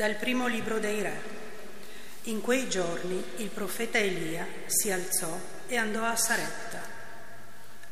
Dal 0.00 0.14
primo 0.14 0.46
libro 0.46 0.78
dei 0.78 1.02
Re. 1.02 1.20
In 2.22 2.40
quei 2.40 2.70
giorni 2.70 3.22
il 3.36 3.50
profeta 3.50 3.98
Elia 3.98 4.46
si 4.64 4.90
alzò 4.90 5.38
e 5.66 5.76
andò 5.76 6.02
a 6.04 6.16
Saretta. 6.16 6.80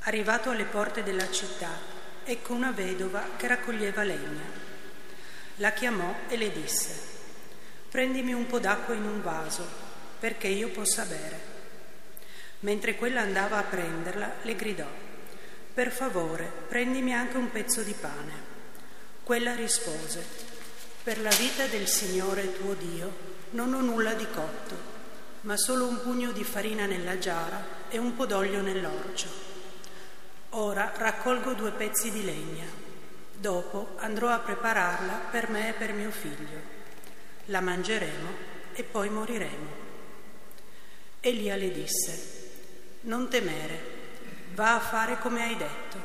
Arrivato 0.05 0.49
alle 0.49 0.65
porte 0.65 1.03
della 1.03 1.31
città, 1.31 1.69
ecco 2.25 2.55
una 2.55 2.71
vedova 2.71 3.33
che 3.37 3.47
raccoglieva 3.47 4.05
legna. 4.05 4.41
La 5.57 5.73
chiamò 5.73 6.21
e 6.29 6.39
le 6.39 6.51
disse, 6.51 6.99
prendimi 7.91 8.33
un 8.33 8.47
po' 8.47 8.59
d'acqua 8.59 8.95
in 8.95 9.05
un 9.05 9.21
vaso, 9.21 9.69
perché 10.19 10.47
io 10.47 10.71
possa 10.71 11.05
bere. 11.05 11.39
Mentre 12.61 12.95
quella 12.95 13.21
andava 13.21 13.59
a 13.59 13.65
prenderla, 13.65 14.37
le 14.45 14.57
gridò, 14.57 14.89
per 15.75 15.93
favore, 15.93 16.51
prendimi 16.69 17.13
anche 17.13 17.37
un 17.37 17.51
pezzo 17.51 17.83
di 17.83 17.93
pane. 17.93 18.33
Quella 19.23 19.55
rispose, 19.55 20.48
per 21.09 21.23
la 21.23 21.35
vita 21.37 21.65
del 21.65 21.87
Signore 21.87 22.53
tuo 22.53 22.75
Dio 22.75 23.11
non 23.53 23.73
ho 23.73 23.81
nulla 23.81 24.13
di 24.13 24.27
cotto, 24.27 24.77
ma 25.41 25.57
solo 25.57 25.87
un 25.87 26.03
pugno 26.03 26.33
di 26.33 26.45
farina 26.45 26.85
nella 26.85 27.17
giara 27.17 27.65
e 27.89 27.97
un 27.97 28.15
po' 28.15 28.27
d'olio 28.27 28.61
nell'orcio. 28.61 29.27
Ora 30.51 30.93
raccolgo 30.95 31.55
due 31.55 31.71
pezzi 31.71 32.11
di 32.11 32.27
legna. 32.27 32.67
Dopo 33.33 33.95
andrò 33.97 34.29
a 34.29 34.41
prepararla 34.41 35.15
per 35.31 35.49
me 35.49 35.71
e 35.71 35.73
per 35.73 35.95
mio 35.95 36.11
figlio. 36.11 36.61
La 37.47 37.63
mangeremo 37.63 38.29
e 38.75 38.83
poi 38.83 39.09
moriremo. 39.09 39.71
Elia 41.21 41.57
le 41.57 41.73
disse, 41.73 42.51
non 43.05 43.31
temere, 43.31 43.81
va 44.53 44.75
a 44.75 44.81
fare 44.81 45.19
come 45.21 45.43
hai 45.43 45.57
detto. 45.57 45.97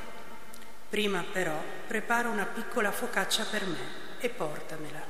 Prima 0.87 1.25
però 1.29 1.61
prepara 1.87 2.29
una 2.29 2.45
piccola 2.45 2.93
focaccia 2.93 3.43
per 3.51 3.65
me 3.65 4.02
e 4.25 4.29
portamela. 4.29 5.05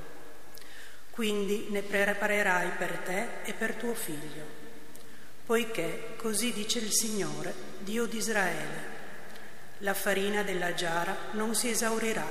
Quindi 1.11 1.67
ne 1.69 1.83
preparerai 1.83 2.69
per 2.72 2.97
te 3.06 3.28
e 3.44 3.53
per 3.53 3.75
tuo 3.75 3.94
figlio, 3.94 4.45
poiché 5.45 6.16
così 6.17 6.52
dice 6.52 6.80
il 6.80 6.92
Signore, 6.92 7.53
Dio 7.80 8.06
di 8.08 8.17
Israele, 8.17 8.91
la 9.80 9.94
farina 9.94 10.41
della 10.41 10.73
giara 10.73 11.16
non 11.31 11.53
si 11.53 11.69
esaurirà 11.69 12.25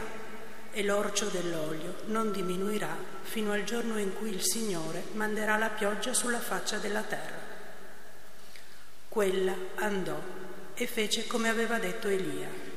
e 0.73 0.83
l'orcio 0.83 1.27
dell'olio 1.27 2.03
non 2.07 2.33
diminuirà 2.33 2.97
fino 3.23 3.53
al 3.53 3.63
giorno 3.63 3.99
in 3.99 4.15
cui 4.15 4.31
il 4.31 4.43
Signore 4.43 5.05
manderà 5.13 5.57
la 5.57 5.69
pioggia 5.69 6.13
sulla 6.13 6.41
faccia 6.41 6.79
della 6.79 7.03
terra. 7.03 7.41
Quella 9.09 9.55
andò 9.77 10.21
e 10.75 10.87
fece 10.87 11.27
come 11.27 11.49
aveva 11.49 11.79
detto 11.79 12.09
Elia 12.09 12.71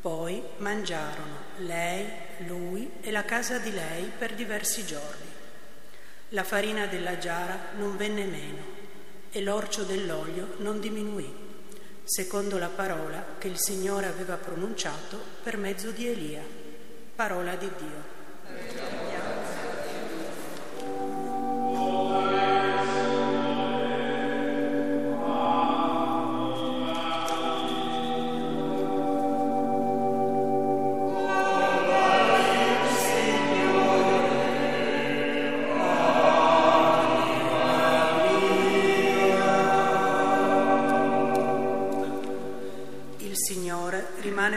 poi 0.00 0.42
mangiarono 0.58 1.36
lei, 1.58 2.08
lui 2.46 2.90
e 3.00 3.10
la 3.10 3.24
casa 3.24 3.58
di 3.58 3.72
lei 3.72 4.10
per 4.16 4.34
diversi 4.34 4.84
giorni. 4.84 5.28
La 6.30 6.44
farina 6.44 6.86
della 6.86 7.18
giara 7.18 7.70
non 7.76 7.96
venne 7.96 8.24
meno 8.24 8.78
e 9.30 9.40
l'orcio 9.42 9.82
dell'olio 9.82 10.54
non 10.58 10.80
diminuì, 10.80 11.32
secondo 12.04 12.58
la 12.58 12.68
parola 12.68 13.36
che 13.38 13.48
il 13.48 13.58
Signore 13.58 14.06
aveva 14.06 14.36
pronunciato 14.36 15.18
per 15.42 15.56
mezzo 15.56 15.90
di 15.90 16.06
Elia. 16.06 16.42
Parola 17.14 17.54
di 17.56 17.70
Dio. 17.76 18.19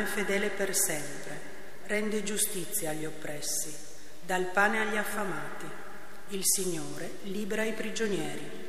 Fedele 0.05 0.49
per 0.49 0.75
sempre, 0.75 1.39
rende 1.85 2.23
giustizia 2.23 2.91
agli 2.91 3.05
oppressi, 3.05 3.73
dà 4.21 4.35
il 4.35 4.45
pane 4.45 4.79
agli 4.79 4.97
affamati. 4.97 5.65
Il 6.29 6.41
Signore 6.43 7.17
libera 7.23 7.63
i 7.63 7.73
prigionieri. 7.73 8.61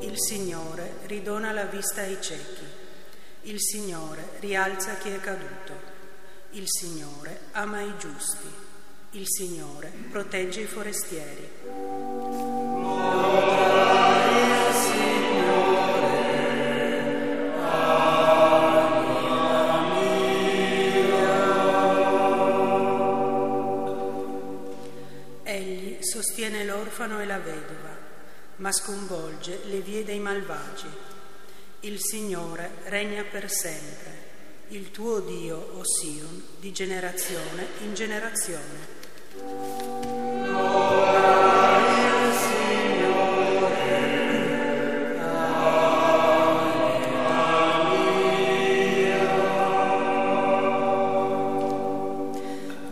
Il 0.00 0.14
Signore 0.16 0.92
ridona 1.06 1.52
la 1.52 1.64
vista 1.64 2.00
ai 2.00 2.16
ciechi. 2.20 2.64
Il 3.42 3.60
Signore 3.60 4.30
rialza 4.40 4.94
chi 4.96 5.10
è 5.10 5.20
caduto. 5.20 5.93
Il 6.56 6.66
Signore 6.68 7.48
ama 7.50 7.80
i 7.80 7.92
giusti, 7.98 8.46
il 9.10 9.24
Signore 9.26 9.92
protegge 10.08 10.60
i 10.60 10.66
forestieri. 10.66 11.50
Egli 25.42 25.98
sostiene 26.02 26.64
l'orfano 26.64 27.18
e 27.18 27.24
la 27.26 27.38
vedova, 27.40 27.98
ma 28.58 28.70
sconvolge 28.70 29.62
le 29.64 29.80
vie 29.80 30.04
dei 30.04 30.20
malvagi. 30.20 30.86
Il 31.80 31.98
Signore 32.00 32.76
regna 32.84 33.24
per 33.24 33.50
sempre 33.50 34.23
il 34.74 34.90
tuo 34.90 35.20
Dio, 35.20 35.68
o 35.76 35.82
Sion, 35.84 36.42
di 36.58 36.72
generazione 36.72 37.64
in 37.82 37.94
generazione. 37.94 39.02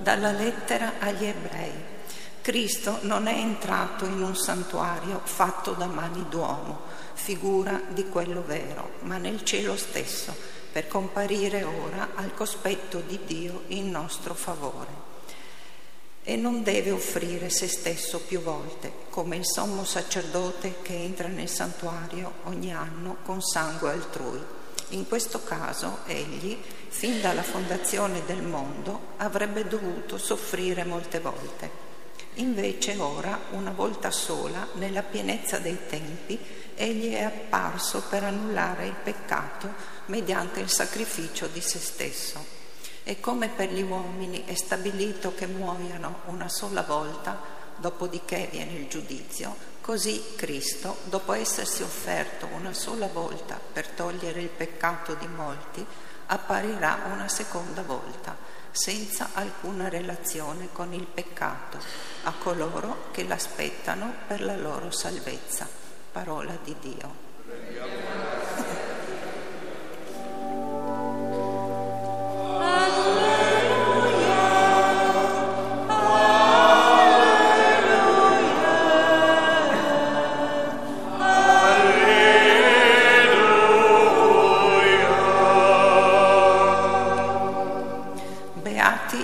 Dalla 0.02 0.30
lettera 0.30 0.92
agli 1.00 1.24
ebrei. 1.24 1.90
Cristo 2.42 2.98
non 3.02 3.26
è 3.26 3.34
entrato 3.34 4.04
in 4.04 4.22
un 4.22 4.36
santuario 4.36 5.20
fatto 5.24 5.72
da 5.72 5.86
mani 5.86 6.26
d'uomo, 6.28 6.80
figura 7.14 7.80
di 7.88 8.08
quello 8.08 8.44
vero, 8.44 8.92
ma 9.00 9.16
nel 9.16 9.42
cielo 9.42 9.76
stesso 9.76 10.60
per 10.72 10.88
comparire 10.88 11.62
ora 11.62 12.12
al 12.14 12.32
cospetto 12.34 13.00
di 13.00 13.20
Dio 13.24 13.64
in 13.68 13.90
nostro 13.90 14.32
favore. 14.32 15.10
E 16.24 16.36
non 16.36 16.62
deve 16.62 16.90
offrire 16.92 17.50
se 17.50 17.68
stesso 17.68 18.20
più 18.20 18.40
volte, 18.40 18.90
come 19.10 19.36
il 19.36 19.44
sommo 19.44 19.84
sacerdote 19.84 20.76
che 20.80 20.94
entra 20.94 21.28
nel 21.28 21.48
santuario 21.48 22.34
ogni 22.44 22.72
anno 22.72 23.18
con 23.22 23.42
sangue 23.42 23.90
altrui. 23.90 24.40
In 24.90 25.06
questo 25.06 25.42
caso 25.44 25.98
egli, 26.06 26.56
fin 26.88 27.20
dalla 27.20 27.42
fondazione 27.42 28.22
del 28.24 28.42
mondo, 28.42 29.08
avrebbe 29.18 29.66
dovuto 29.66 30.16
soffrire 30.16 30.84
molte 30.84 31.20
volte. 31.20 31.90
Invece 32.36 32.96
ora, 32.96 33.38
una 33.50 33.72
volta 33.72 34.10
sola, 34.10 34.68
nella 34.74 35.02
pienezza 35.02 35.58
dei 35.58 35.78
tempi, 35.86 36.38
egli 36.74 37.14
è 37.14 37.22
apparso 37.22 38.02
per 38.08 38.24
annullare 38.24 38.86
il 38.86 38.94
peccato 38.94 39.72
mediante 40.06 40.60
il 40.60 40.70
sacrificio 40.70 41.46
di 41.46 41.60
se 41.60 41.78
stesso. 41.78 42.60
E 43.04 43.20
come 43.20 43.48
per 43.48 43.72
gli 43.72 43.82
uomini 43.82 44.44
è 44.44 44.54
stabilito 44.54 45.34
che 45.34 45.46
muoiano 45.46 46.20
una 46.26 46.48
sola 46.48 46.82
volta, 46.82 47.40
dopodiché 47.76 48.48
viene 48.50 48.74
il 48.74 48.88
giudizio, 48.88 49.56
così 49.80 50.22
Cristo, 50.36 50.98
dopo 51.04 51.32
essersi 51.32 51.82
offerto 51.82 52.46
una 52.52 52.72
sola 52.72 53.08
volta 53.08 53.58
per 53.72 53.88
togliere 53.88 54.40
il 54.40 54.48
peccato 54.48 55.14
di 55.14 55.26
molti, 55.26 55.84
apparirà 56.26 57.00
una 57.12 57.28
seconda 57.28 57.82
volta, 57.82 58.36
senza 58.70 59.30
alcuna 59.34 59.88
relazione 59.88 60.68
con 60.72 60.92
il 60.92 61.06
peccato, 61.06 61.78
a 62.22 62.32
coloro 62.32 63.08
che 63.10 63.24
l'aspettano 63.24 64.14
per 64.26 64.42
la 64.42 64.56
loro 64.56 64.90
salvezza. 64.90 65.81
Parola 66.12 66.56
di 66.62 66.76
Dio. 66.78 67.30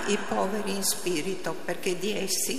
i 0.09 0.17
poveri 0.27 0.75
in 0.75 0.83
spirito, 0.83 1.55
perché 1.65 1.97
di 1.97 2.17
essi 2.17 2.58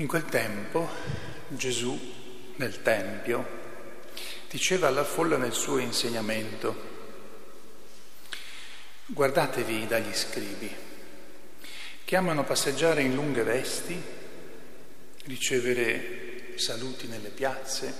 In 0.00 0.06
quel 0.06 0.24
tempo 0.24 0.88
Gesù 1.48 1.94
nel 2.56 2.80
Tempio 2.80 3.58
diceva 4.48 4.88
alla 4.88 5.04
folla 5.04 5.36
nel 5.36 5.52
suo 5.52 5.76
insegnamento, 5.76 6.74
guardatevi 9.04 9.86
dagli 9.86 10.14
scribi, 10.14 10.74
che 12.02 12.16
amano 12.16 12.44
passeggiare 12.44 13.02
in 13.02 13.14
lunghe 13.14 13.42
vesti, 13.42 14.02
ricevere 15.24 16.54
saluti 16.54 17.06
nelle 17.06 17.28
piazze, 17.28 17.94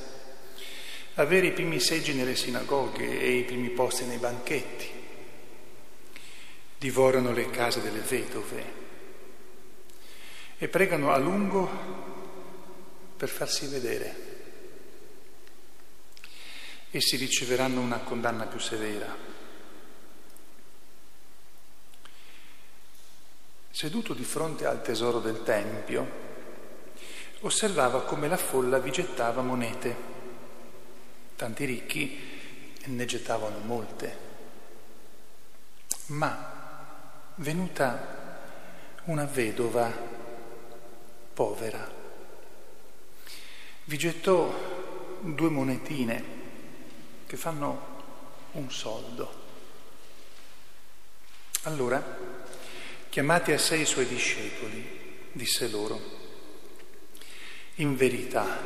avere 1.17 1.49
i 1.49 1.53
primi 1.53 1.81
seggi 1.81 2.15
nelle 2.15 2.35
sinagoghe 2.35 3.21
e 3.21 3.31
i 3.31 3.45
primi 3.45 3.69
posti 3.69 4.07
nei 4.07 4.17
banchetti, 4.17 4.89
divorano 6.79 7.35
le 7.35 7.51
case 7.51 7.83
delle 7.83 8.01
vedove 8.01 8.89
e 10.63 10.69
pregano 10.69 11.11
a 11.11 11.17
lungo 11.17 11.67
per 13.17 13.31
farsi 13.31 13.67
vedere. 13.67 14.29
Essi 16.91 17.17
riceveranno 17.17 17.81
una 17.81 18.01
condanna 18.01 18.45
più 18.45 18.59
severa. 18.59 19.17
Seduto 23.71 24.13
di 24.13 24.23
fronte 24.23 24.67
al 24.67 24.83
tesoro 24.83 25.21
del 25.21 25.43
Tempio, 25.43 26.07
osservava 27.41 28.03
come 28.03 28.29
la 28.29 28.37
folla 28.37 28.79
vi 28.81 28.91
gettava 28.91 29.41
monete. 29.41 29.97
Tanti 31.37 31.65
ricchi 31.65 32.19
ne 32.85 33.05
gettavano 33.07 33.61
molte. 33.61 34.29
Ma 36.09 37.33
venuta 37.37 38.19
una 39.05 39.25
vedova 39.25 40.10
povera, 41.41 41.91
vi 43.85 43.97
gettò 43.97 44.55
due 45.21 45.49
monetine 45.49 46.23
che 47.27 47.39
fanno 47.39 48.49
un 48.53 48.71
soldo. 48.71 49.33
Allora, 51.63 52.19
chiamati 53.09 53.53
a 53.53 53.59
sé 53.59 53.79
i 53.79 53.87
suoi 53.87 54.07
discepoli, 54.07 55.31
disse 55.33 55.71
loro, 55.71 55.99
in 57.77 57.97
verità, 57.97 58.61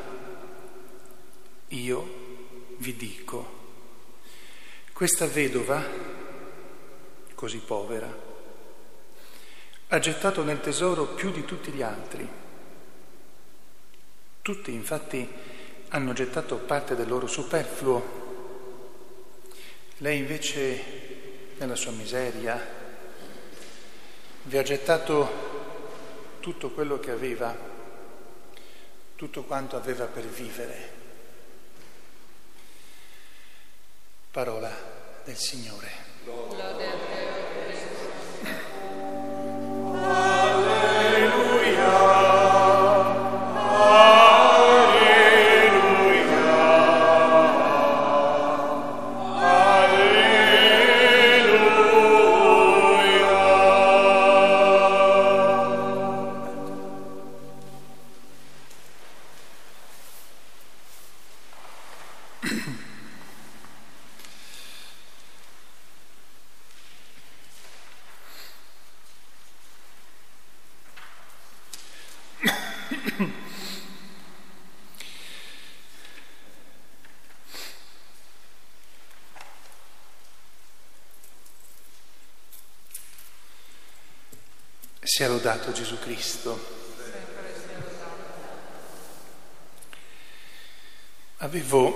io 1.69 2.15
vi 2.79 2.97
dico, 2.97 3.53
questa 4.93 5.27
vedova, 5.29 5.81
così 7.37 7.59
povera, 7.59 8.13
ha 9.87 9.99
gettato 10.01 10.43
nel 10.43 10.61
tesoro 10.61 11.07
più 11.15 11.31
di 11.31 11.45
tutti 11.45 11.71
gli 11.71 11.83
altri. 11.83 12.43
Tutti 14.45 14.75
infatti 14.75 15.27
hanno 15.89 16.13
gettato 16.13 16.57
parte 16.57 16.95
del 16.95 17.09
loro 17.09 17.27
superfluo. 17.27 18.03
Lei 19.97 20.19
invece, 20.19 20.85
nella 21.57 21.75
sua 21.75 21.93
miseria, 21.93 22.63
vi 24.43 24.59
ha 24.59 24.63
gettato 24.63 26.37
tutto 26.41 26.73
quello 26.73 27.01
che 27.01 27.11
aveva, 27.11 27.57
tutto 29.17 29.45
quanto 29.45 29.77
aveva 29.77 30.05
per 30.05 30.25
vivere. 30.25 30.93
Parola 34.31 34.71
del 35.25 35.39
Signore. 35.39 35.91
Lode 36.27 36.94
Sia 85.15 85.29
lodato 85.29 85.71
Gesù 85.71 85.97
Cristo. 86.01 86.59
Avevo 91.37 91.95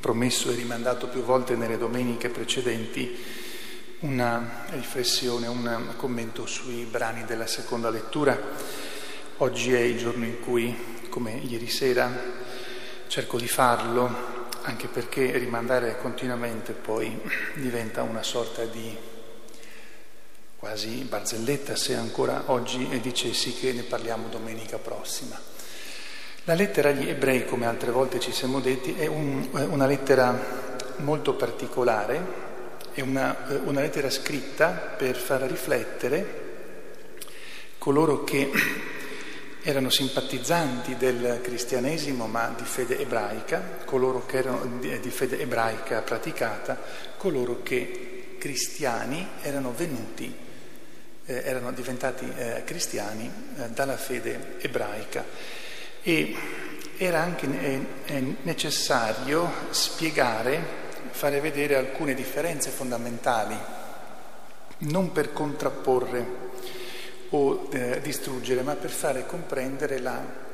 promesso 0.00 0.50
e 0.50 0.56
rimandato 0.56 1.06
più 1.06 1.22
volte 1.22 1.54
nelle 1.54 1.78
domeniche 1.78 2.28
precedenti 2.28 3.24
una 4.00 4.64
riflessione, 4.70 5.46
un 5.46 5.94
commento 5.94 6.44
sui 6.44 6.82
brani 6.82 7.24
della 7.24 7.46
seconda 7.46 7.88
lettura. 7.88 8.36
Oggi 9.36 9.74
è 9.74 9.78
il 9.78 9.98
giorno 9.98 10.24
in 10.24 10.40
cui, 10.40 11.06
come 11.08 11.34
ieri 11.34 11.68
sera, 11.70 12.10
cerco 13.06 13.38
di 13.38 13.46
farlo, 13.46 14.48
anche 14.62 14.88
perché 14.88 15.38
rimandare 15.38 15.98
continuamente 15.98 16.72
poi 16.72 17.16
diventa 17.54 18.02
una 18.02 18.24
sorta 18.24 18.64
di 18.64 19.14
quasi 20.66 21.06
barzelletta 21.08 21.76
se 21.76 21.94
ancora 21.94 22.42
oggi 22.46 22.88
dicessi 23.00 23.54
che 23.54 23.72
ne 23.72 23.82
parliamo 23.82 24.26
domenica 24.26 24.78
prossima. 24.78 25.40
La 26.42 26.54
lettera 26.54 26.88
agli 26.88 27.08
ebrei, 27.08 27.46
come 27.46 27.66
altre 27.66 27.92
volte 27.92 28.18
ci 28.18 28.32
siamo 28.32 28.58
detti, 28.58 28.96
è 28.98 29.06
un, 29.06 29.48
una 29.52 29.86
lettera 29.86 30.36
molto 30.96 31.34
particolare, 31.34 32.20
è 32.92 33.00
una, 33.00 33.60
una 33.62 33.80
lettera 33.80 34.10
scritta 34.10 34.70
per 34.70 35.14
far 35.14 35.42
riflettere 35.42 36.44
coloro 37.78 38.24
che 38.24 38.50
erano 39.62 39.88
simpatizzanti 39.88 40.96
del 40.96 41.38
cristianesimo 41.44 42.26
ma 42.26 42.52
di 42.56 42.64
fede 42.64 42.98
ebraica, 42.98 43.78
coloro 43.84 44.26
che 44.26 44.38
erano 44.38 44.80
di 44.80 45.10
fede 45.10 45.38
ebraica 45.38 46.00
praticata, 46.00 46.76
coloro 47.16 47.62
che 47.62 48.34
cristiani 48.40 49.28
erano 49.42 49.72
venuti 49.72 50.42
eh, 51.26 51.42
erano 51.44 51.72
diventati 51.72 52.30
eh, 52.36 52.62
cristiani 52.64 53.30
eh, 53.58 53.68
dalla 53.70 53.96
fede 53.96 54.56
ebraica. 54.60 55.24
E 56.02 56.36
era 56.96 57.20
anche 57.20 57.46
eh, 58.06 58.36
necessario 58.42 59.50
spiegare, 59.70 60.84
fare 61.10 61.40
vedere 61.40 61.76
alcune 61.76 62.14
differenze 62.14 62.70
fondamentali, 62.70 63.56
non 64.78 65.12
per 65.12 65.32
contrapporre 65.32 66.44
o 67.30 67.68
eh, 67.72 68.00
distruggere, 68.00 68.62
ma 68.62 68.74
per 68.74 68.90
fare 68.90 69.26
comprendere 69.26 69.98
la 69.98 70.44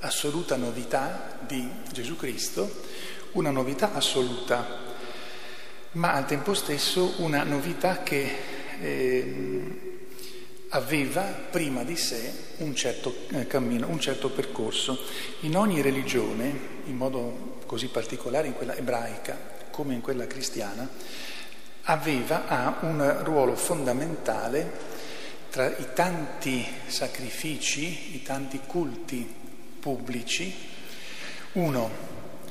assoluta 0.00 0.56
novità 0.56 1.38
di 1.40 1.70
Gesù 1.92 2.16
Cristo, 2.16 2.82
una 3.32 3.50
novità 3.50 3.94
assoluta, 3.94 4.86
ma 5.92 6.12
al 6.12 6.26
tempo 6.26 6.54
stesso 6.54 7.14
una 7.18 7.44
novità 7.44 8.02
che 8.02 8.36
eh, 8.80 9.87
aveva 10.70 11.22
prima 11.22 11.82
di 11.82 11.96
sé 11.96 12.32
un 12.58 12.74
certo 12.74 13.14
eh, 13.30 13.46
cammino, 13.46 13.88
un 13.88 14.00
certo 14.00 14.30
percorso. 14.30 14.98
In 15.40 15.56
ogni 15.56 15.80
religione, 15.80 16.52
in 16.84 16.96
modo 16.96 17.56
così 17.66 17.88
particolare 17.88 18.48
in 18.48 18.54
quella 18.54 18.74
ebraica 18.74 19.56
come 19.70 19.94
in 19.94 20.00
quella 20.00 20.26
cristiana, 20.26 20.88
aveva 21.82 22.46
ha 22.46 22.78
un 22.82 23.22
ruolo 23.22 23.54
fondamentale 23.54 24.96
tra 25.50 25.66
i 25.66 25.88
tanti 25.94 26.66
sacrifici, 26.86 28.16
i 28.16 28.22
tanti 28.22 28.60
culti 28.66 29.26
pubblici, 29.80 30.52
uno, 31.52 31.90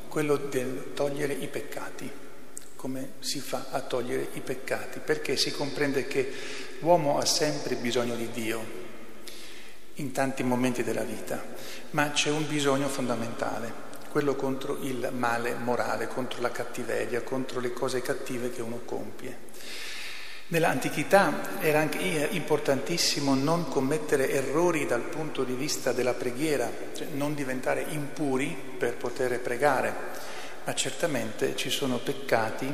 quello 0.07 0.37
del 0.37 0.93
togliere 0.95 1.33
i 1.33 1.47
peccati, 1.47 2.09
come 2.75 3.11
si 3.19 3.39
fa 3.39 3.67
a 3.69 3.81
togliere 3.81 4.29
i 4.33 4.39
peccati, 4.39 4.99
perché 4.99 5.37
si 5.37 5.51
comprende 5.51 6.07
che 6.07 6.31
l'uomo 6.79 7.17
ha 7.17 7.25
sempre 7.25 7.75
bisogno 7.75 8.15
di 8.15 8.29
Dio 8.31 8.85
in 9.95 10.11
tanti 10.11 10.43
momenti 10.43 10.83
della 10.83 11.03
vita, 11.03 11.43
ma 11.91 12.11
c'è 12.11 12.29
un 12.29 12.47
bisogno 12.47 12.87
fondamentale, 12.87 13.85
quello 14.09 14.35
contro 14.35 14.77
il 14.81 15.09
male 15.13 15.55
morale, 15.55 16.07
contro 16.07 16.41
la 16.41 16.51
cattiveria, 16.51 17.23
contro 17.23 17.59
le 17.59 17.73
cose 17.73 18.01
cattive 18.01 18.51
che 18.51 18.61
uno 18.61 18.81
compie. 18.85 19.45
Nell'antichità 20.49 21.59
era 21.59 21.79
anche 21.79 21.97
importantissimo 22.31 23.35
non 23.35 23.67
commettere 23.67 24.29
errori 24.29 24.85
dal 24.85 25.01
punto 25.01 25.43
di 25.43 25.53
vista 25.53 25.91
della 25.91 26.13
preghiera, 26.13 26.71
cioè 26.93 27.07
non 27.13 27.33
diventare 27.33 27.85
impuri 27.89 28.55
per 28.77 28.95
poter 28.95 29.41
pregare, 29.41 29.93
ma 30.63 30.73
certamente 30.73 31.55
ci 31.55 31.69
sono 31.69 31.97
peccati 31.97 32.73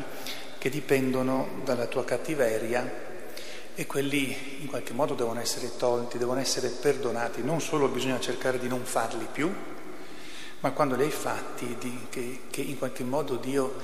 che 0.58 0.70
dipendono 0.70 1.62
dalla 1.64 1.88
tua 1.88 2.06
cattiveria 2.06 3.12
e 3.76 3.86
quelli 3.86 4.62
in 4.62 4.68
qualche 4.68 4.94
modo 4.94 5.16
devono 5.16 5.40
essere 5.40 5.76
tolti, 5.78 6.18
devono 6.18 6.40
essere 6.40 6.70
perdonati, 6.70 7.42
non 7.42 7.60
solo 7.60 7.88
bisogna 7.88 8.20
cercare 8.20 8.60
di 8.60 8.68
non 8.68 8.84
farli 8.84 9.28
più, 9.32 9.52
ma 10.60 10.72
quando 10.72 10.96
li 10.96 11.04
hai 11.04 11.12
fatti 11.12 11.76
di, 11.80 12.08
che, 12.10 12.42
che 12.50 12.62
in 12.62 12.78
qualche 12.78 13.04
modo 13.04 13.36
Dio 13.36 13.76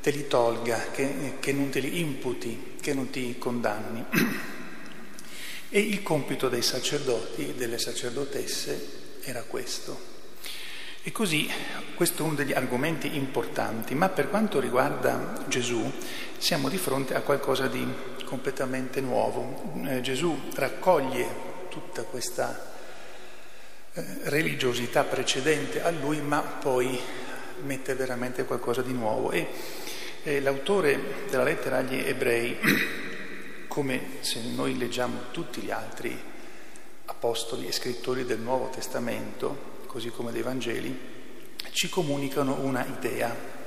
te 0.00 0.10
li 0.10 0.26
tolga, 0.26 0.90
che, 0.90 1.34
che 1.38 1.52
non 1.52 1.68
te 1.68 1.80
li 1.80 2.00
imputi, 2.00 2.76
che 2.80 2.94
non 2.94 3.10
ti 3.10 3.36
condanni. 3.38 4.04
E 5.72 5.78
il 5.78 6.02
compito 6.02 6.48
dei 6.48 6.62
sacerdoti 6.62 7.50
e 7.50 7.54
delle 7.54 7.78
sacerdotesse 7.78 9.20
era 9.22 9.44
questo. 9.44 9.96
E 11.00 11.12
così 11.12 11.48
questo 11.94 12.24
è 12.24 12.26
uno 12.26 12.34
degli 12.34 12.52
argomenti 12.52 13.14
importanti, 13.14 13.94
ma 13.94 14.08
per 14.08 14.28
quanto 14.28 14.58
riguarda 14.58 15.44
Gesù 15.46 15.88
siamo 16.38 16.68
di 16.68 16.76
fronte 16.76 17.14
a 17.14 17.20
qualcosa 17.20 17.68
di 17.68 17.86
completamente 18.30 19.00
nuovo. 19.00 19.72
Eh, 19.86 20.00
Gesù 20.02 20.38
raccoglie 20.54 21.48
tutta 21.68 22.04
questa 22.04 22.72
eh, 23.92 24.04
religiosità 24.22 25.02
precedente 25.02 25.82
a 25.82 25.90
lui, 25.90 26.20
ma 26.20 26.38
poi 26.40 26.96
mette 27.64 27.94
veramente 27.94 28.44
qualcosa 28.44 28.82
di 28.82 28.92
nuovo. 28.92 29.32
E 29.32 29.48
eh, 30.22 30.40
l'autore 30.40 31.26
della 31.28 31.42
lettera 31.42 31.78
agli 31.78 31.98
ebrei, 31.98 32.56
come 33.66 34.18
se 34.20 34.40
noi 34.54 34.78
leggiamo 34.78 35.32
tutti 35.32 35.60
gli 35.60 35.72
altri 35.72 36.16
apostoli 37.06 37.66
e 37.66 37.72
scrittori 37.72 38.24
del 38.24 38.38
Nuovo 38.38 38.68
Testamento, 38.68 39.78
così 39.86 40.10
come 40.10 40.30
dei 40.30 40.42
Vangeli, 40.42 40.96
ci 41.72 41.88
comunicano 41.88 42.60
una 42.60 42.86
idea 42.86 43.58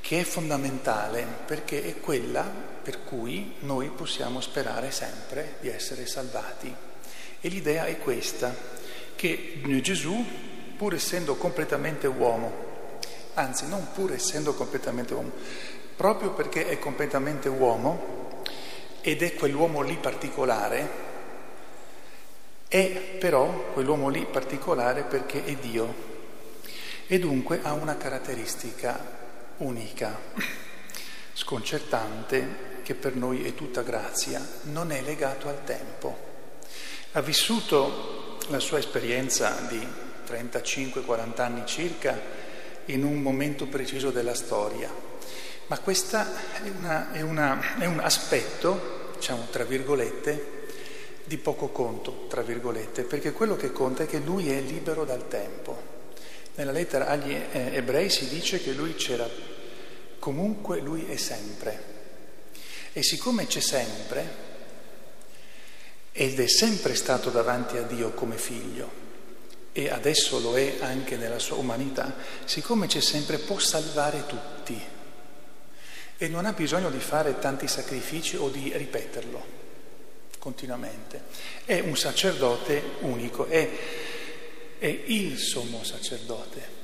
che 0.00 0.20
è 0.20 0.24
fondamentale 0.24 1.26
perché 1.44 1.84
è 1.84 2.00
quella 2.00 2.42
per 2.88 3.04
cui 3.04 3.56
noi 3.60 3.88
possiamo 3.88 4.40
sperare 4.40 4.90
sempre 4.90 5.56
di 5.60 5.68
essere 5.68 6.06
salvati. 6.06 6.74
E 7.40 7.48
l'idea 7.48 7.84
è 7.84 7.98
questa, 7.98 8.54
che 9.14 9.60
Gesù, 9.82 10.24
pur 10.76 10.94
essendo 10.94 11.36
completamente 11.36 12.06
uomo, 12.06 12.66
anzi 13.34 13.68
non 13.68 13.88
pur 13.92 14.12
essendo 14.12 14.54
completamente 14.54 15.12
uomo, 15.12 15.32
proprio 15.96 16.32
perché 16.32 16.68
è 16.68 16.78
completamente 16.78 17.48
uomo 17.48 18.42
ed 19.00 19.22
è 19.22 19.34
quell'uomo 19.34 19.82
lì 19.82 19.96
particolare, 19.96 20.88
è 22.68 23.16
però 23.18 23.70
quell'uomo 23.72 24.08
lì 24.08 24.26
particolare 24.30 25.02
perché 25.02 25.44
è 25.44 25.54
Dio 25.54 26.06
e 27.06 27.18
dunque 27.18 27.60
ha 27.62 27.72
una 27.72 27.96
caratteristica 27.96 29.26
unica, 29.58 30.18
sconcertante, 31.32 32.66
che 32.82 32.94
per 32.94 33.14
noi 33.14 33.44
è 33.44 33.54
tutta 33.54 33.82
grazia, 33.82 34.46
non 34.62 34.90
è 34.92 35.02
legato 35.02 35.48
al 35.48 35.62
tempo. 35.64 36.26
Ha 37.12 37.20
vissuto 37.20 38.38
la 38.48 38.58
sua 38.58 38.78
esperienza 38.78 39.66
di 39.68 39.86
35-40 40.26 41.40
anni 41.40 41.66
circa 41.66 42.18
in 42.86 43.04
un 43.04 43.20
momento 43.20 43.66
preciso 43.66 44.10
della 44.10 44.34
storia. 44.34 44.90
Ma 45.66 45.78
questo 45.80 46.16
è, 46.16 46.24
è, 47.12 47.20
un 47.20 48.00
aspetto, 48.02 49.10
diciamo, 49.16 49.48
tra 49.50 49.64
virgolette, 49.64 50.56
di 51.24 51.36
poco 51.36 51.68
conto, 51.68 52.26
tra 52.28 52.40
virgolette, 52.40 53.02
perché 53.02 53.32
quello 53.32 53.54
che 53.54 53.70
conta 53.70 54.04
è 54.04 54.06
che 54.06 54.18
lui 54.18 54.50
è 54.50 54.60
libero 54.60 55.04
dal 55.04 55.28
tempo. 55.28 55.97
Nella 56.58 56.72
lettera 56.72 57.06
agli 57.06 57.32
ebrei 57.32 58.10
si 58.10 58.26
dice 58.26 58.60
che 58.60 58.72
lui 58.72 58.96
c'era, 58.96 59.30
comunque 60.18 60.80
lui 60.80 61.06
è 61.06 61.14
sempre. 61.14 61.80
E 62.92 63.00
siccome 63.04 63.46
c'è 63.46 63.60
sempre, 63.60 64.46
ed 66.10 66.40
è 66.40 66.48
sempre 66.48 66.96
stato 66.96 67.30
davanti 67.30 67.76
a 67.76 67.82
Dio 67.82 68.10
come 68.10 68.36
figlio, 68.38 68.90
e 69.70 69.88
adesso 69.88 70.40
lo 70.40 70.56
è 70.56 70.78
anche 70.80 71.16
nella 71.16 71.38
sua 71.38 71.58
umanità, 71.58 72.16
siccome 72.44 72.88
c'è 72.88 73.00
sempre 73.00 73.38
può 73.38 73.60
salvare 73.60 74.26
tutti 74.26 74.82
e 76.16 76.26
non 76.26 76.44
ha 76.44 76.52
bisogno 76.52 76.90
di 76.90 76.98
fare 76.98 77.38
tanti 77.38 77.68
sacrifici 77.68 78.34
o 78.34 78.48
di 78.48 78.72
ripeterlo 78.74 79.58
continuamente. 80.40 81.22
È 81.64 81.78
un 81.78 81.96
sacerdote 81.96 82.82
unico, 83.00 83.46
è, 83.46 83.70
è 84.78 84.86
il 85.06 85.38
sommo 85.38 85.82
sacerdote, 85.82 86.76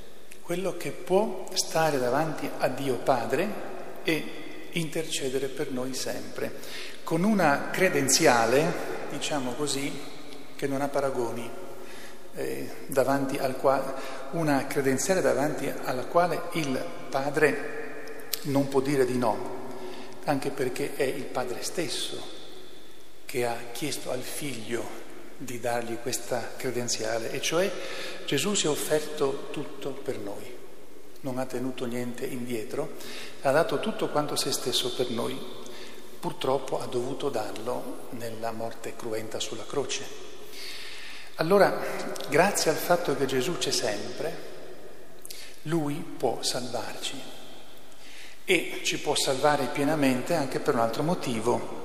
quello 0.42 0.76
che 0.76 0.90
può 0.90 1.46
stare 1.54 1.98
davanti 1.98 2.48
a 2.58 2.68
Dio 2.68 2.96
Padre 2.96 3.72
e 4.02 4.24
intercedere 4.72 5.46
per 5.46 5.70
noi 5.70 5.94
sempre, 5.94 6.52
con 7.04 7.22
una 7.22 7.70
credenziale, 7.70 8.72
diciamo 9.10 9.52
così, 9.52 9.92
che 10.56 10.66
non 10.66 10.80
ha 10.80 10.88
paragoni 10.88 11.48
eh, 12.34 12.68
davanti 12.86 13.38
al 13.38 13.56
quale, 13.56 13.94
una 14.32 14.66
credenziale 14.66 15.20
davanti 15.20 15.72
alla 15.84 16.04
quale 16.04 16.42
il 16.52 16.84
padre 17.08 18.28
non 18.42 18.68
può 18.68 18.80
dire 18.80 19.06
di 19.06 19.16
no, 19.16 19.62
anche 20.24 20.50
perché 20.50 20.96
è 20.96 21.04
il 21.04 21.24
padre 21.24 21.62
stesso 21.62 22.32
che 23.24 23.46
ha 23.46 23.56
chiesto 23.72 24.10
al 24.10 24.20
figlio 24.20 25.03
di 25.36 25.60
dargli 25.60 25.98
questa 26.00 26.52
credenziale, 26.56 27.30
e 27.30 27.40
cioè 27.40 27.70
Gesù 28.24 28.54
si 28.54 28.66
è 28.66 28.68
offerto 28.68 29.48
tutto 29.50 29.90
per 29.90 30.18
noi, 30.18 30.52
non 31.20 31.38
ha 31.38 31.46
tenuto 31.46 31.84
niente 31.86 32.24
indietro, 32.24 32.92
ha 33.42 33.50
dato 33.50 33.80
tutto 33.80 34.08
quanto 34.08 34.36
se 34.36 34.52
stesso 34.52 34.94
per 34.94 35.10
noi, 35.10 35.38
purtroppo 36.20 36.80
ha 36.80 36.86
dovuto 36.86 37.28
darlo 37.28 38.06
nella 38.10 38.52
morte 38.52 38.94
cruenta 38.96 39.38
sulla 39.40 39.66
croce. 39.66 40.04
Allora, 41.36 41.82
grazie 42.28 42.70
al 42.70 42.76
fatto 42.76 43.16
che 43.16 43.26
Gesù 43.26 43.58
c'è 43.58 43.72
sempre, 43.72 44.52
Lui 45.62 45.94
può 45.94 46.42
salvarci 46.42 47.20
e 48.44 48.80
ci 48.84 49.00
può 49.00 49.14
salvare 49.14 49.66
pienamente 49.72 50.34
anche 50.34 50.60
per 50.60 50.74
un 50.74 50.80
altro 50.80 51.02
motivo, 51.02 51.82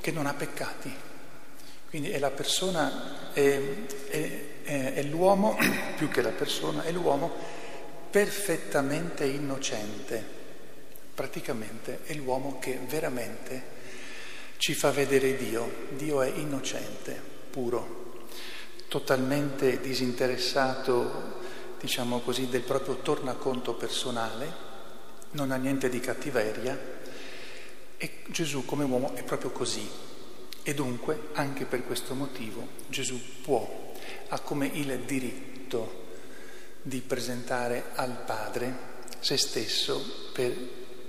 che 0.00 0.10
non 0.10 0.26
ha 0.26 0.34
peccati. 0.34 1.05
Quindi 1.88 2.10
è 2.10 2.18
la 2.18 2.30
persona, 2.30 3.32
è, 3.32 3.60
è, 4.08 4.46
è, 4.62 4.92
è 4.94 5.02
l'uomo, 5.02 5.56
più 5.96 6.08
che 6.08 6.22
la 6.22 6.30
persona, 6.30 6.82
è 6.82 6.92
l'uomo 6.92 7.32
perfettamente 8.10 9.24
innocente, 9.24 10.24
praticamente 11.14 12.00
è 12.04 12.14
l'uomo 12.14 12.58
che 12.58 12.78
veramente 12.86 13.74
ci 14.56 14.74
fa 14.74 14.90
vedere 14.90 15.36
Dio. 15.36 15.86
Dio 15.90 16.22
è 16.22 16.28
innocente, 16.28 17.20
puro 17.50 18.04
totalmente 18.88 19.80
disinteressato, 19.80 21.34
diciamo 21.80 22.20
così, 22.20 22.48
del 22.48 22.62
proprio 22.62 22.96
tornaconto 22.96 23.74
personale, 23.74 24.64
non 25.32 25.50
ha 25.50 25.56
niente 25.56 25.88
di 25.88 26.00
cattiveria 26.00 26.94
e 27.96 28.22
Gesù 28.28 28.64
come 28.64 28.84
uomo 28.84 29.14
è 29.14 29.22
proprio 29.22 29.50
così. 29.50 29.88
E 30.68 30.74
dunque, 30.74 31.28
anche 31.34 31.64
per 31.64 31.86
questo 31.86 32.14
motivo, 32.14 32.66
Gesù 32.88 33.20
può, 33.40 33.92
ha 34.30 34.40
come 34.40 34.66
il 34.66 34.98
diritto 35.06 36.06
di 36.82 37.00
presentare 37.02 37.90
al 37.94 38.24
Padre 38.26 38.74
se 39.20 39.36
stesso 39.36 40.30
per 40.32 40.52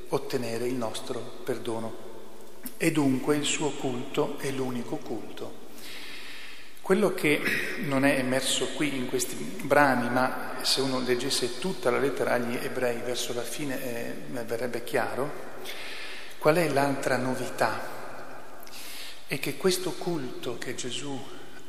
ottenere 0.09 0.67
il 0.67 0.75
nostro 0.75 1.19
perdono. 1.43 2.05
e 2.77 2.91
dunque 2.91 3.35
il 3.35 3.45
suo 3.45 3.71
culto 3.71 4.37
è 4.37 4.51
l'unico 4.51 4.97
culto. 4.97 5.65
Quello 6.83 7.15
che 7.15 7.41
non 7.79 8.05
è 8.05 8.19
emerso 8.19 8.67
qui 8.75 8.95
in 8.95 9.07
questi 9.07 9.33
brani, 9.63 10.07
ma 10.11 10.57
se 10.61 10.81
uno 10.81 10.99
leggesse 10.99 11.57
tutta 11.57 11.89
la 11.89 11.97
lettera 11.97 12.33
agli 12.33 12.59
ebrei 12.61 12.99
verso 12.99 13.33
la 13.33 13.41
fine 13.41 13.81
eh, 13.81 14.43
verrebbe 14.43 14.83
chiaro, 14.83 15.31
qual 16.37 16.57
è 16.57 16.69
l'altra 16.69 17.17
novità? 17.17 17.96
È 19.27 19.39
che 19.39 19.57
questo 19.57 19.91
culto 19.91 20.57
che 20.57 20.73
Gesù 20.73 21.21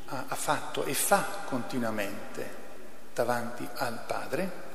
ha, 0.06 0.24
ha 0.28 0.34
fatto 0.36 0.84
e 0.84 0.94
fa 0.94 1.42
continuamente 1.44 2.66
davanti 3.12 3.68
al 3.74 4.04
Padre, 4.06 4.66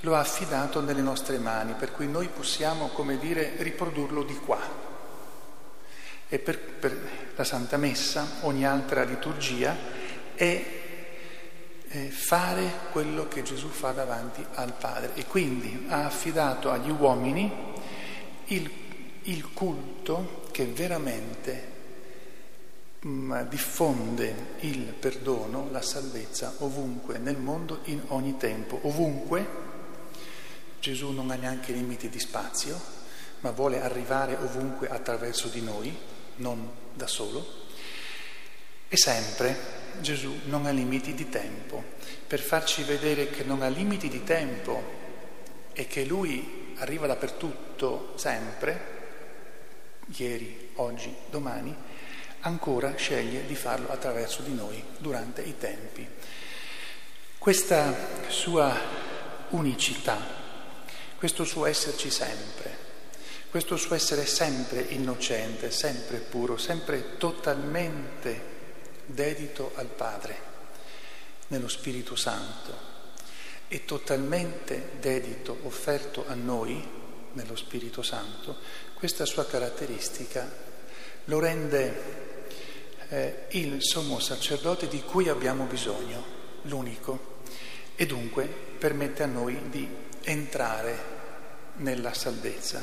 lo 0.00 0.14
ha 0.14 0.20
affidato 0.20 0.80
nelle 0.80 1.02
nostre 1.02 1.38
mani, 1.38 1.74
per 1.74 1.90
cui 1.92 2.06
noi 2.06 2.28
possiamo, 2.28 2.88
come 2.88 3.18
dire, 3.18 3.54
riprodurlo 3.58 4.22
di 4.22 4.36
qua, 4.36 4.60
e 6.28 6.38
per, 6.38 6.58
per 6.58 6.96
la 7.34 7.44
Santa 7.44 7.76
Messa, 7.76 8.38
ogni 8.42 8.64
altra 8.64 9.02
liturgia, 9.02 9.76
è 10.34 10.80
fare 12.08 12.70
quello 12.90 13.28
che 13.28 13.42
Gesù 13.42 13.68
fa 13.68 13.90
davanti 13.90 14.44
al 14.54 14.72
Padre. 14.72 15.14
E 15.14 15.26
quindi 15.26 15.86
ha 15.88 16.06
affidato 16.06 16.70
agli 16.70 16.90
uomini 16.90 17.52
il, 18.46 18.70
il 19.24 19.52
culto 19.52 20.46
che 20.52 20.64
veramente 20.66 21.71
mh, 23.02 23.08
mm, 23.08 23.40
diffonde 23.48 24.34
il 24.60 24.92
perdono, 24.98 25.68
la 25.70 25.82
salvezza 25.82 26.54
ovunque 26.58 27.18
nel 27.18 27.36
mondo, 27.36 27.80
in 27.84 28.02
ogni 28.08 28.36
tempo, 28.36 28.78
ovunque. 28.82 29.70
Gesù 30.80 31.10
non 31.12 31.30
ha 31.30 31.36
neanche 31.36 31.72
limiti 31.72 32.08
di 32.08 32.18
spazio, 32.18 32.80
ma 33.40 33.50
vuole 33.50 33.80
arrivare 33.80 34.34
ovunque 34.34 34.88
attraverso 34.88 35.48
di 35.48 35.60
noi 35.60 35.96
non 36.36 36.68
da 36.94 37.06
solo. 37.06 37.60
E 38.88 38.96
sempre 38.96 39.80
Gesù 40.00 40.40
non 40.46 40.66
ha 40.66 40.70
limiti 40.70 41.14
di 41.14 41.28
tempo, 41.28 41.82
per 42.26 42.40
farci 42.40 42.82
vedere 42.82 43.30
che 43.30 43.44
non 43.44 43.62
ha 43.62 43.68
limiti 43.68 44.08
di 44.08 44.24
tempo 44.24 45.00
e 45.72 45.86
che 45.86 46.04
Lui 46.04 46.74
arriva 46.78 47.06
dappertutto 47.06 48.12
sempre, 48.16 48.90
ieri, 50.16 50.70
oggi, 50.74 51.14
domani, 51.30 51.74
ancora 52.42 52.94
sceglie 52.96 53.46
di 53.46 53.54
farlo 53.54 53.90
attraverso 53.90 54.42
di 54.42 54.54
noi 54.54 54.82
durante 54.98 55.42
i 55.42 55.56
tempi. 55.58 56.06
Questa 57.38 57.94
sua 58.28 58.78
unicità, 59.50 60.18
questo 61.16 61.44
suo 61.44 61.66
esserci 61.66 62.10
sempre, 62.10 62.90
questo 63.50 63.76
suo 63.76 63.94
essere 63.94 64.26
sempre 64.26 64.80
innocente, 64.80 65.70
sempre 65.70 66.18
puro, 66.18 66.56
sempre 66.56 67.16
totalmente 67.18 68.50
dedito 69.04 69.72
al 69.74 69.88
Padre, 69.88 70.50
nello 71.48 71.68
Spirito 71.68 72.16
Santo, 72.16 72.90
e 73.68 73.84
totalmente 73.84 74.92
dedito, 75.00 75.58
offerto 75.64 76.24
a 76.26 76.34
noi, 76.34 77.00
nello 77.32 77.56
Spirito 77.56 78.02
Santo, 78.02 78.56
questa 78.94 79.24
sua 79.24 79.46
caratteristica 79.46 80.70
lo 81.26 81.38
rende 81.38 82.31
eh, 83.12 83.44
il 83.50 83.76
sommo 83.82 84.18
sacerdote 84.20 84.88
di 84.88 85.02
cui 85.02 85.28
abbiamo 85.28 85.64
bisogno, 85.64 86.24
l'unico, 86.62 87.40
e 87.94 88.06
dunque 88.06 88.46
permette 88.46 89.22
a 89.22 89.26
noi 89.26 89.68
di 89.68 89.86
entrare 90.22 91.10
nella 91.74 92.14
salvezza. 92.14 92.82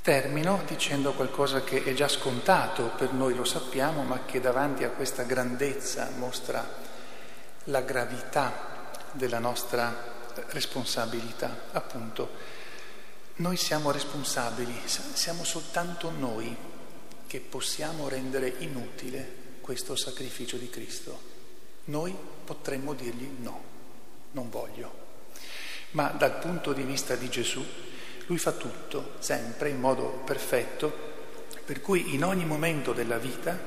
Termino 0.00 0.62
dicendo 0.66 1.12
qualcosa 1.12 1.62
che 1.62 1.84
è 1.84 1.92
già 1.92 2.08
scontato, 2.08 2.92
per 2.96 3.12
noi 3.12 3.34
lo 3.34 3.44
sappiamo, 3.44 4.04
ma 4.04 4.24
che 4.24 4.40
davanti 4.40 4.84
a 4.84 4.90
questa 4.90 5.24
grandezza 5.24 6.10
mostra 6.16 6.66
la 7.64 7.82
gravità 7.82 8.90
della 9.12 9.38
nostra 9.38 10.30
responsabilità. 10.48 11.64
Appunto, 11.72 12.30
noi 13.36 13.58
siamo 13.58 13.90
responsabili, 13.90 14.80
siamo 14.86 15.44
soltanto 15.44 16.10
noi 16.10 16.70
che 17.32 17.40
possiamo 17.40 18.10
rendere 18.10 18.56
inutile 18.58 19.26
questo 19.62 19.96
sacrificio 19.96 20.58
di 20.58 20.68
Cristo. 20.68 21.18
Noi 21.84 22.14
potremmo 22.44 22.92
dirgli 22.92 23.26
no, 23.38 23.62
non 24.32 24.50
voglio. 24.50 24.92
Ma 25.92 26.08
dal 26.08 26.38
punto 26.38 26.74
di 26.74 26.82
vista 26.82 27.14
di 27.14 27.30
Gesù, 27.30 27.64
lui 28.26 28.36
fa 28.36 28.52
tutto, 28.52 29.14
sempre, 29.20 29.70
in 29.70 29.80
modo 29.80 30.20
perfetto, 30.26 30.92
per 31.64 31.80
cui 31.80 32.12
in 32.12 32.22
ogni 32.22 32.44
momento 32.44 32.92
della 32.92 33.16
vita, 33.16 33.58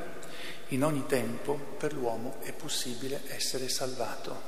in 0.68 0.84
ogni 0.84 1.08
tempo, 1.08 1.56
per 1.56 1.94
l'uomo 1.94 2.36
è 2.42 2.54
possibile 2.54 3.24
essere 3.30 3.68
salvato. 3.68 4.40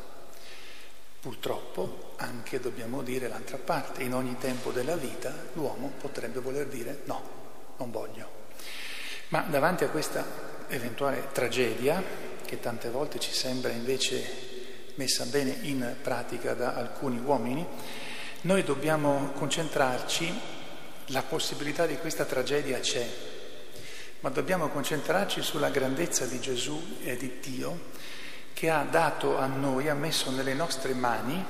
Purtroppo 1.19 2.13
anche 2.17 2.59
dobbiamo 2.59 3.01
dire 3.01 3.27
l'altra 3.27 3.57
parte, 3.57 4.03
in 4.03 4.13
ogni 4.13 4.37
tempo 4.37 4.69
della 4.69 4.95
vita 4.95 5.33
l'uomo 5.53 5.93
potrebbe 5.99 6.39
voler 6.39 6.67
dire 6.67 7.01
no, 7.05 7.21
non 7.77 7.89
voglio. 7.89 8.36
Ma 9.29 9.41
davanti 9.41 9.83
a 9.83 9.89
questa 9.89 10.23
eventuale 10.69 11.27
tragedia, 11.33 12.01
che 12.45 12.61
tante 12.61 12.89
volte 12.89 13.19
ci 13.19 13.33
sembra 13.33 13.71
invece 13.71 14.93
messa 14.95 15.25
bene 15.25 15.57
in 15.63 15.95
pratica 16.01 16.53
da 16.53 16.75
alcuni 16.75 17.19
uomini, 17.19 17.65
noi 18.41 18.63
dobbiamo 18.63 19.31
concentrarci, 19.33 20.33
la 21.07 21.23
possibilità 21.23 21.85
di 21.85 21.97
questa 21.97 22.23
tragedia 22.23 22.79
c'è, 22.79 23.05
ma 24.21 24.29
dobbiamo 24.29 24.69
concentrarci 24.69 25.41
sulla 25.41 25.71
grandezza 25.71 26.25
di 26.25 26.39
Gesù 26.39 26.97
e 27.03 27.17
di 27.17 27.39
Dio 27.41 27.95
che 28.53 28.69
ha 28.69 28.87
dato 28.89 29.37
a 29.37 29.45
noi, 29.45 29.89
ha 29.89 29.93
messo 29.93 30.31
nelle 30.31 30.53
nostre 30.53 30.93
mani, 30.93 31.43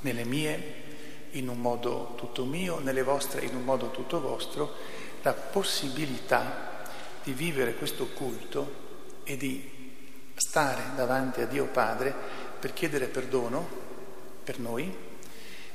nelle 0.00 0.24
mie 0.24 0.82
in 1.30 1.48
un 1.48 1.58
modo 1.58 2.12
tutto 2.16 2.44
mio, 2.44 2.78
nelle 2.78 3.02
vostre 3.02 3.40
in 3.40 3.56
un 3.56 3.64
modo 3.64 3.90
tutto 3.90 4.20
vostro, 4.20 4.76
la 5.22 5.32
possibilità 5.32 6.72
di 7.24 7.32
vivere 7.32 7.74
questo 7.74 8.08
culto 8.08 8.82
e 9.24 9.36
di 9.36 9.72
stare 10.36 10.94
davanti 10.94 11.40
a 11.40 11.46
Dio 11.46 11.66
Padre 11.66 12.14
per 12.60 12.72
chiedere 12.72 13.06
perdono 13.06 13.66
per 14.44 14.58
noi 14.58 14.94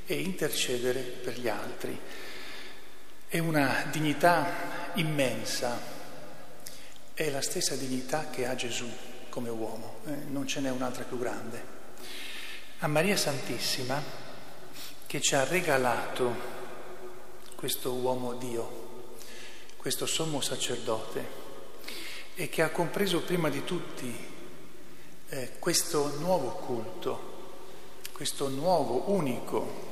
e 0.06 0.20
intercedere 0.20 1.02
per 1.02 1.40
gli 1.40 1.48
altri. 1.48 2.00
È 3.28 3.38
una 3.40 3.86
dignità 3.92 4.92
immensa, 4.94 5.80
è 7.14 7.30
la 7.30 7.42
stessa 7.42 7.76
dignità 7.76 8.30
che 8.30 8.46
ha 8.46 8.56
Gesù 8.56 8.90
come 9.30 9.50
uomo, 9.50 10.00
eh, 10.06 10.16
non 10.30 10.48
ce 10.48 10.60
n'è 10.62 10.70
un'altra 10.70 11.04
più 11.04 11.20
grande. 11.20 11.78
A 12.80 12.88
Maria 12.88 13.18
Santissima 13.18 14.02
che 15.06 15.22
ci 15.22 15.36
ha 15.36 15.44
regalato 15.44 16.58
questo 17.56 17.94
uomo 17.94 18.34
Dio, 18.34 19.16
questo 19.78 20.06
sommo 20.06 20.42
sacerdote 20.42 21.39
e 22.40 22.48
che 22.48 22.62
ha 22.62 22.70
compreso 22.70 23.20
prima 23.20 23.50
di 23.50 23.66
tutti 23.66 24.16
eh, 25.28 25.52
questo 25.60 26.16
nuovo 26.20 26.52
culto, 26.52 27.38
questo 28.14 28.48
nuovo, 28.48 29.12
unico 29.12 29.88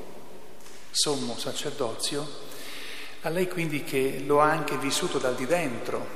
sommo 0.89 1.37
sacerdozio, 1.37 2.25
a 3.23 3.29
lei 3.29 3.49
quindi 3.49 3.83
che 3.83 4.23
lo 4.25 4.39
ha 4.39 4.49
anche 4.49 4.77
vissuto 4.77 5.17
dal 5.17 5.35
di 5.35 5.45
dentro, 5.45 6.07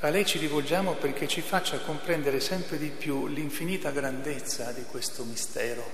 a 0.00 0.08
lei 0.08 0.26
ci 0.26 0.38
rivolgiamo 0.38 0.94
perché 0.94 1.28
ci 1.28 1.42
faccia 1.42 1.78
comprendere 1.78 2.40
sempre 2.40 2.76
di 2.76 2.88
più 2.88 3.28
l'infinita 3.28 3.92
grandezza 3.92 4.72
di 4.72 4.82
questo 4.90 5.22
mistero, 5.22 5.88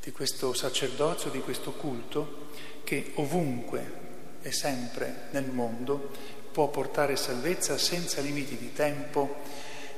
di 0.00 0.12
questo 0.12 0.54
sacerdozio, 0.54 1.30
di 1.30 1.40
questo 1.40 1.72
culto 1.72 2.50
che 2.84 3.10
ovunque 3.16 4.04
e 4.40 4.52
sempre 4.52 5.26
nel 5.32 5.50
mondo 5.50 6.34
può 6.56 6.68
portare 6.68 7.16
salvezza 7.16 7.76
senza 7.76 8.22
limiti 8.22 8.56
di 8.56 8.72
tempo, 8.72 9.42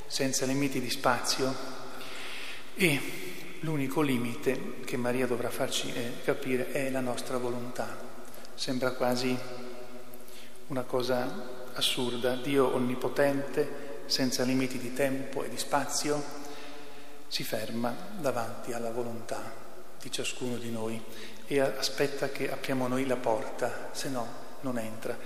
senza 0.09 0.45
limiti 0.45 0.81
di 0.81 0.91
spazio 0.91 1.55
e 2.75 3.01
L'unico 3.63 4.03
limite 4.03 4.77
che 4.85 4.97
Maria 4.97 5.27
dovrà 5.27 5.51
farci 5.51 5.93
eh, 5.93 6.23
capire 6.23 6.71
è 6.71 6.91
la 6.91 7.01
nostra 7.01 7.39
volontà. 7.39 7.97
Sembra 8.55 8.93
quasi 8.93 9.37
una 10.69 10.85
cosa 10.85 11.67
assurda. 11.73 12.37
Dio 12.37 12.73
onnipotente, 12.73 14.03
senza 14.07 14.45
limiti 14.45 14.79
di 14.79 14.93
tempo 14.93 15.43
e 15.43 15.49
di 15.49 15.59
spazio, 15.59 16.23
si 17.27 17.43
ferma 17.43 17.93
davanti 18.21 18.73
alla 18.73 18.93
volontà 18.93 19.43
di 20.01 20.11
ciascuno 20.13 20.57
di 20.57 20.71
noi 20.71 21.03
e 21.47 21.59
aspetta 21.59 22.29
che 22.29 22.53
apriamo 22.53 22.87
noi 22.87 23.07
la 23.07 23.17
porta, 23.17 23.89
se 23.91 24.09
no 24.09 24.27
non 24.61 24.79
entra. 24.79 25.19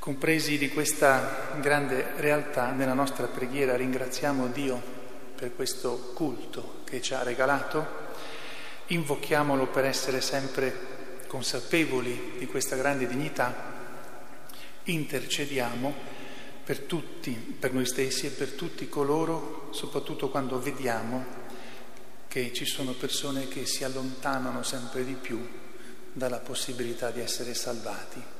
Compresi 0.00 0.56
di 0.56 0.70
questa 0.70 1.58
grande 1.60 2.12
realtà, 2.16 2.70
nella 2.70 2.94
nostra 2.94 3.26
preghiera 3.26 3.76
ringraziamo 3.76 4.46
Dio 4.46 4.80
per 5.36 5.54
questo 5.54 6.12
culto 6.14 6.80
che 6.84 7.02
ci 7.02 7.12
ha 7.12 7.22
regalato, 7.22 7.86
invochiamolo 8.86 9.66
per 9.66 9.84
essere 9.84 10.22
sempre 10.22 11.18
consapevoli 11.26 12.36
di 12.38 12.46
questa 12.46 12.76
grande 12.76 13.06
dignità 13.06 13.54
intercediamo 14.84 15.94
per 16.64 16.78
tutti, 16.78 17.32
per 17.32 17.74
noi 17.74 17.84
stessi 17.84 18.24
e 18.24 18.30
per 18.30 18.52
tutti 18.52 18.88
coloro, 18.88 19.68
soprattutto 19.72 20.30
quando 20.30 20.58
vediamo 20.58 21.26
che 22.26 22.54
ci 22.54 22.64
sono 22.64 22.92
persone 22.92 23.48
che 23.48 23.66
si 23.66 23.84
allontanano 23.84 24.62
sempre 24.62 25.04
di 25.04 25.12
più 25.12 25.46
dalla 26.10 26.38
possibilità 26.38 27.10
di 27.10 27.20
essere 27.20 27.52
salvati. 27.52 28.39